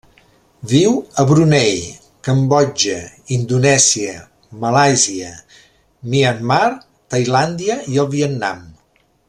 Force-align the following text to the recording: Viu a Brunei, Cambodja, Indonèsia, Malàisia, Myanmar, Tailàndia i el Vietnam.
Viu 0.69 0.93
a 1.23 1.25
Brunei, 1.31 1.75
Cambodja, 2.27 2.95
Indonèsia, 3.37 4.15
Malàisia, 4.65 5.31
Myanmar, 6.15 6.65
Tailàndia 7.15 7.81
i 7.95 8.03
el 8.05 8.15
Vietnam. 8.19 8.69